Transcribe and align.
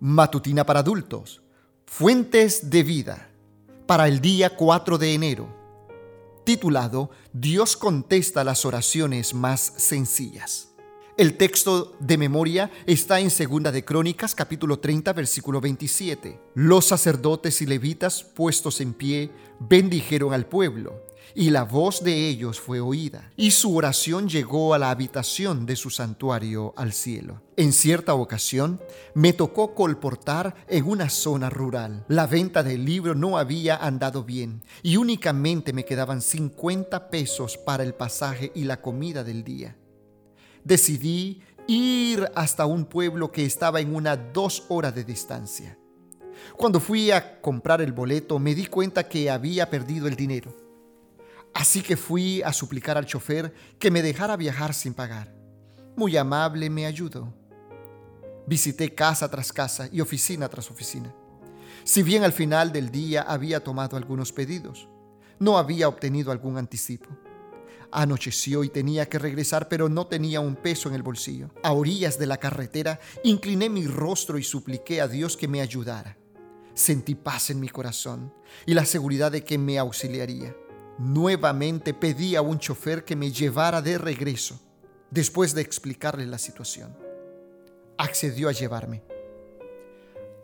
Matutina 0.00 0.64
para 0.64 0.80
adultos. 0.80 1.42
Fuentes 1.84 2.70
de 2.70 2.82
vida. 2.82 3.28
Para 3.86 4.08
el 4.08 4.22
día 4.22 4.56
4 4.56 4.96
de 4.96 5.12
enero. 5.12 5.54
Titulado 6.42 7.10
Dios 7.34 7.76
contesta 7.76 8.42
las 8.42 8.64
oraciones 8.64 9.34
más 9.34 9.60
sencillas. 9.60 10.69
El 11.16 11.36
texto 11.36 11.96
de 11.98 12.16
memoria 12.16 12.70
está 12.86 13.20
en 13.20 13.30
Segunda 13.30 13.72
de 13.72 13.84
Crónicas, 13.84 14.34
capítulo 14.34 14.78
30, 14.78 15.12
versículo 15.12 15.60
27. 15.60 16.40
Los 16.54 16.86
sacerdotes 16.86 17.60
y 17.60 17.66
levitas, 17.66 18.22
puestos 18.22 18.80
en 18.80 18.94
pie, 18.94 19.30
bendijeron 19.58 20.32
al 20.32 20.46
pueblo, 20.46 21.02
y 21.34 21.50
la 21.50 21.64
voz 21.64 22.04
de 22.04 22.28
ellos 22.28 22.60
fue 22.60 22.80
oída, 22.80 23.32
y 23.36 23.50
su 23.50 23.76
oración 23.76 24.28
llegó 24.28 24.72
a 24.72 24.78
la 24.78 24.90
habitación 24.90 25.66
de 25.66 25.74
su 25.74 25.90
santuario 25.90 26.72
al 26.76 26.92
cielo. 26.92 27.42
En 27.56 27.72
cierta 27.72 28.14
ocasión, 28.14 28.80
me 29.12 29.32
tocó 29.32 29.74
colportar 29.74 30.54
en 30.68 30.88
una 30.88 31.10
zona 31.10 31.50
rural. 31.50 32.04
La 32.08 32.28
venta 32.28 32.62
del 32.62 32.84
libro 32.84 33.16
no 33.16 33.36
había 33.36 33.76
andado 33.76 34.22
bien, 34.22 34.62
y 34.82 34.96
únicamente 34.96 35.72
me 35.72 35.84
quedaban 35.84 36.22
50 36.22 37.10
pesos 37.10 37.58
para 37.58 37.82
el 37.82 37.94
pasaje 37.94 38.52
y 38.54 38.64
la 38.64 38.80
comida 38.80 39.24
del 39.24 39.42
día 39.44 39.76
decidí 40.64 41.42
ir 41.66 42.30
hasta 42.34 42.66
un 42.66 42.84
pueblo 42.84 43.30
que 43.30 43.44
estaba 43.44 43.80
en 43.80 43.94
una 43.94 44.16
dos 44.16 44.64
horas 44.68 44.94
de 44.94 45.04
distancia. 45.04 45.78
Cuando 46.56 46.80
fui 46.80 47.10
a 47.10 47.40
comprar 47.40 47.80
el 47.80 47.92
boleto 47.92 48.38
me 48.38 48.54
di 48.54 48.66
cuenta 48.66 49.08
que 49.08 49.30
había 49.30 49.68
perdido 49.70 50.08
el 50.08 50.16
dinero. 50.16 50.56
Así 51.54 51.82
que 51.82 51.96
fui 51.96 52.42
a 52.42 52.52
suplicar 52.52 52.96
al 52.96 53.06
chofer 53.06 53.52
que 53.78 53.90
me 53.90 54.02
dejara 54.02 54.36
viajar 54.36 54.74
sin 54.74 54.94
pagar. 54.94 55.34
Muy 55.96 56.16
amable 56.16 56.70
me 56.70 56.86
ayudó. 56.86 57.32
Visité 58.46 58.94
casa 58.94 59.28
tras 59.28 59.52
casa 59.52 59.88
y 59.92 60.00
oficina 60.00 60.48
tras 60.48 60.70
oficina. 60.70 61.14
Si 61.84 62.02
bien 62.02 62.24
al 62.24 62.32
final 62.32 62.72
del 62.72 62.90
día 62.90 63.22
había 63.22 63.62
tomado 63.62 63.96
algunos 63.96 64.32
pedidos, 64.32 64.88
no 65.38 65.56
había 65.56 65.88
obtenido 65.88 66.30
algún 66.30 66.58
anticipo. 66.58 67.08
Anocheció 67.92 68.62
y 68.62 68.68
tenía 68.68 69.08
que 69.08 69.18
regresar, 69.18 69.68
pero 69.68 69.88
no 69.88 70.06
tenía 70.06 70.40
un 70.40 70.56
peso 70.56 70.88
en 70.88 70.94
el 70.94 71.02
bolsillo. 71.02 71.50
A 71.62 71.72
orillas 71.72 72.18
de 72.18 72.26
la 72.26 72.38
carretera, 72.38 73.00
incliné 73.24 73.68
mi 73.68 73.86
rostro 73.86 74.38
y 74.38 74.44
supliqué 74.44 75.00
a 75.00 75.08
Dios 75.08 75.36
que 75.36 75.48
me 75.48 75.60
ayudara. 75.60 76.16
Sentí 76.74 77.14
paz 77.14 77.50
en 77.50 77.60
mi 77.60 77.68
corazón 77.68 78.32
y 78.64 78.74
la 78.74 78.84
seguridad 78.84 79.32
de 79.32 79.42
que 79.44 79.58
me 79.58 79.78
auxiliaría. 79.78 80.54
Nuevamente 80.98 81.94
pedí 81.94 82.36
a 82.36 82.42
un 82.42 82.58
chofer 82.58 83.04
que 83.04 83.16
me 83.16 83.32
llevara 83.32 83.82
de 83.82 83.98
regreso, 83.98 84.60
después 85.10 85.54
de 85.54 85.62
explicarle 85.62 86.26
la 86.26 86.38
situación. 86.38 86.96
Accedió 87.98 88.48
a 88.48 88.52
llevarme. 88.52 89.02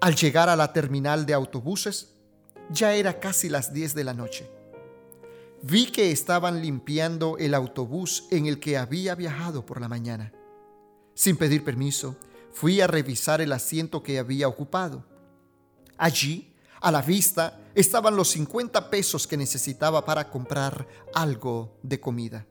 Al 0.00 0.14
llegar 0.14 0.48
a 0.48 0.56
la 0.56 0.72
terminal 0.72 1.26
de 1.26 1.34
autobuses, 1.34 2.14
ya 2.70 2.94
era 2.94 3.20
casi 3.20 3.48
las 3.48 3.72
10 3.72 3.94
de 3.94 4.04
la 4.04 4.14
noche. 4.14 4.50
Vi 5.62 5.86
que 5.86 6.12
estaban 6.12 6.60
limpiando 6.60 7.38
el 7.38 7.54
autobús 7.54 8.24
en 8.30 8.46
el 8.46 8.60
que 8.60 8.76
había 8.76 9.14
viajado 9.14 9.64
por 9.64 9.80
la 9.80 9.88
mañana. 9.88 10.32
Sin 11.14 11.36
pedir 11.36 11.64
permiso, 11.64 12.16
fui 12.52 12.80
a 12.80 12.86
revisar 12.86 13.40
el 13.40 13.52
asiento 13.52 14.02
que 14.02 14.18
había 14.18 14.48
ocupado. 14.48 15.04
Allí, 15.96 16.54
a 16.80 16.92
la 16.92 17.02
vista, 17.02 17.58
estaban 17.74 18.16
los 18.16 18.28
50 18.28 18.90
pesos 18.90 19.26
que 19.26 19.36
necesitaba 19.36 20.04
para 20.04 20.30
comprar 20.30 20.86
algo 21.14 21.78
de 21.82 22.00
comida. 22.00 22.46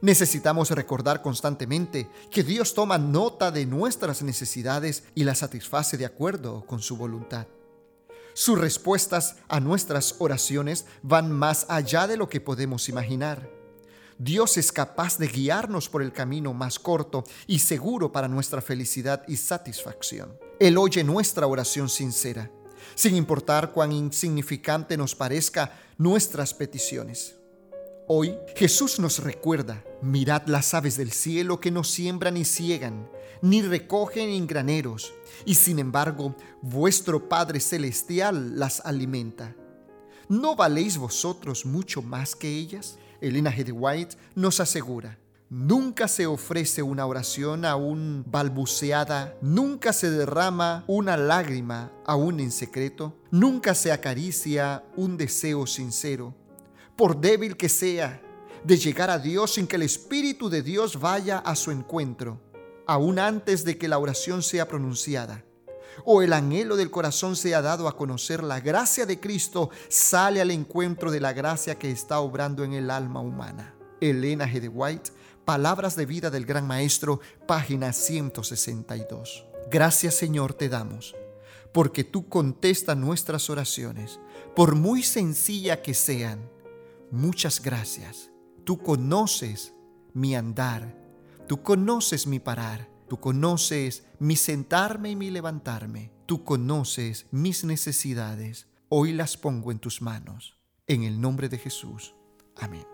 Necesitamos 0.00 0.70
recordar 0.70 1.22
constantemente 1.22 2.08
que 2.30 2.44
Dios 2.44 2.74
toma 2.74 2.98
nota 2.98 3.50
de 3.50 3.66
nuestras 3.66 4.22
necesidades 4.22 5.04
y 5.14 5.24
las 5.24 5.38
satisface 5.38 5.96
de 5.96 6.06
acuerdo 6.06 6.64
con 6.64 6.80
su 6.80 6.96
voluntad. 6.96 7.48
Sus 8.38 8.56
respuestas 8.56 9.34
a 9.48 9.58
nuestras 9.58 10.14
oraciones 10.20 10.86
van 11.02 11.32
más 11.32 11.66
allá 11.68 12.06
de 12.06 12.16
lo 12.16 12.28
que 12.28 12.40
podemos 12.40 12.88
imaginar. 12.88 13.50
Dios 14.16 14.56
es 14.58 14.70
capaz 14.70 15.18
de 15.18 15.26
guiarnos 15.26 15.88
por 15.88 16.02
el 16.02 16.12
camino 16.12 16.54
más 16.54 16.78
corto 16.78 17.24
y 17.48 17.58
seguro 17.58 18.12
para 18.12 18.28
nuestra 18.28 18.60
felicidad 18.60 19.24
y 19.26 19.38
satisfacción. 19.38 20.38
Él 20.60 20.78
oye 20.78 21.02
nuestra 21.02 21.48
oración 21.48 21.88
sincera, 21.88 22.48
sin 22.94 23.16
importar 23.16 23.72
cuán 23.72 23.90
insignificante 23.90 24.96
nos 24.96 25.16
parezca 25.16 25.76
nuestras 25.96 26.54
peticiones. 26.54 27.34
Hoy 28.10 28.38
Jesús 28.56 28.98
nos 28.98 29.18
recuerda, 29.18 29.84
mirad 30.00 30.46
las 30.46 30.72
aves 30.72 30.96
del 30.96 31.12
cielo 31.12 31.60
que 31.60 31.70
no 31.70 31.84
siembran 31.84 32.34
ni 32.34 32.46
ciegan, 32.46 33.06
ni 33.42 33.60
recogen 33.60 34.30
en 34.30 34.46
graneros, 34.46 35.12
y 35.44 35.56
sin 35.56 35.78
embargo 35.78 36.34
vuestro 36.62 37.28
Padre 37.28 37.60
Celestial 37.60 38.58
las 38.58 38.80
alimenta. 38.80 39.54
¿No 40.26 40.56
valéis 40.56 40.96
vosotros 40.96 41.66
mucho 41.66 42.00
más 42.00 42.34
que 42.34 42.48
ellas? 42.48 42.98
Elena 43.20 43.52
G. 43.52 43.70
White 43.74 44.16
nos 44.34 44.58
asegura, 44.60 45.18
Nunca 45.50 46.08
se 46.08 46.26
ofrece 46.26 46.82
una 46.82 47.04
oración 47.04 47.66
aún 47.66 48.24
balbuceada, 48.26 49.34
nunca 49.42 49.94
se 49.94 50.10
derrama 50.10 50.84
una 50.86 51.18
lágrima 51.18 51.90
aún 52.06 52.40
en 52.40 52.52
secreto, 52.52 53.16
nunca 53.30 53.74
se 53.74 53.90
acaricia 53.90 54.84
un 54.94 55.16
deseo 55.16 55.66
sincero, 55.66 56.34
por 56.98 57.18
débil 57.18 57.56
que 57.56 57.70
sea, 57.70 58.20
de 58.62 58.76
llegar 58.76 59.08
a 59.08 59.18
Dios 59.18 59.54
sin 59.54 59.66
que 59.66 59.76
el 59.76 59.82
Espíritu 59.82 60.50
de 60.50 60.62
Dios 60.62 61.00
vaya 61.00 61.38
a 61.38 61.56
su 61.56 61.70
encuentro 61.70 62.42
aún 62.88 63.18
antes 63.18 63.64
de 63.64 63.76
que 63.76 63.86
la 63.86 63.98
oración 63.98 64.42
sea 64.42 64.66
pronunciada, 64.66 65.44
o 66.06 66.22
el 66.22 66.32
anhelo 66.32 66.74
del 66.74 66.90
corazón 66.90 67.36
sea 67.36 67.60
dado 67.60 67.86
a 67.86 67.96
conocer 67.96 68.42
la 68.42 68.60
gracia 68.60 69.04
de 69.04 69.20
Cristo, 69.20 69.68
sale 69.88 70.40
al 70.40 70.50
encuentro 70.50 71.10
de 71.10 71.20
la 71.20 71.34
gracia 71.34 71.78
que 71.78 71.90
está 71.90 72.20
obrando 72.20 72.64
en 72.64 72.72
el 72.72 72.90
alma 72.90 73.20
humana. 73.20 73.74
Elena 74.00 74.48
G. 74.48 74.60
de 74.60 74.68
White, 74.68 75.10
Palabras 75.44 75.96
de 75.96 76.06
vida 76.06 76.30
del 76.30 76.46
Gran 76.46 76.66
Maestro, 76.66 77.20
página 77.46 77.92
162. 77.92 79.44
Gracias 79.70 80.14
Señor 80.14 80.54
te 80.54 80.70
damos, 80.70 81.14
porque 81.72 82.04
tú 82.04 82.28
contestas 82.30 82.96
nuestras 82.96 83.50
oraciones, 83.50 84.18
por 84.56 84.76
muy 84.76 85.02
sencilla 85.02 85.82
que 85.82 85.92
sean. 85.92 86.50
Muchas 87.10 87.62
gracias. 87.62 88.30
Tú 88.64 88.78
conoces 88.78 89.74
mi 90.14 90.34
andar 90.34 90.98
Tú 91.48 91.62
conoces 91.62 92.26
mi 92.26 92.40
parar, 92.40 92.90
tú 93.08 93.18
conoces 93.18 94.04
mi 94.18 94.36
sentarme 94.36 95.12
y 95.12 95.16
mi 95.16 95.30
levantarme, 95.30 96.12
tú 96.26 96.44
conoces 96.44 97.24
mis 97.30 97.64
necesidades. 97.64 98.66
Hoy 98.90 99.14
las 99.14 99.38
pongo 99.38 99.72
en 99.72 99.78
tus 99.78 100.02
manos. 100.02 100.58
En 100.86 101.04
el 101.04 101.22
nombre 101.22 101.48
de 101.48 101.56
Jesús. 101.56 102.14
Amén. 102.54 102.84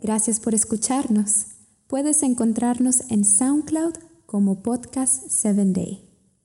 Gracias 0.00 0.38
por 0.38 0.54
escucharnos. 0.54 1.46
Puedes 1.88 2.22
encontrarnos 2.22 3.00
en 3.10 3.24
SoundCloud 3.24 3.94
como 4.26 4.62
Podcast 4.62 5.24
7 5.28 5.64
Day. 5.66 6.05